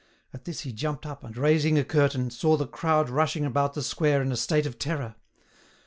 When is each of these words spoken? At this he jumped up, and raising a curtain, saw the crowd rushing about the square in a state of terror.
At 0.33 0.45
this 0.45 0.61
he 0.61 0.73
jumped 0.73 1.05
up, 1.05 1.23
and 1.23 1.37
raising 1.37 1.77
a 1.77 1.83
curtain, 1.83 2.31
saw 2.31 2.57
the 2.57 2.65
crowd 2.65 3.07
rushing 3.07 3.45
about 3.45 3.75
the 3.75 3.83
square 3.83 4.19
in 4.23 4.31
a 4.31 4.35
state 4.35 4.65
of 4.65 4.79
terror. 4.79 5.13